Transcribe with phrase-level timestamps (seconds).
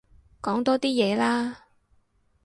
[0.41, 1.65] 講多啲嘢啦